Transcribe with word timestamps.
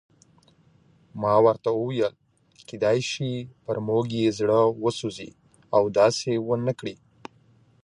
ما 1.21 1.33
ورته 1.45 1.69
وویل: 1.73 2.13
کېدای 2.67 2.99
شي 3.11 3.31
پر 3.65 3.77
موږ 3.87 4.05
یې 4.19 4.27
زړه 4.39 4.59
وسوځي 4.83 5.29
او 5.75 5.83
داسې 5.99 6.31
ونه 6.47 6.73
کړي. 6.79 6.95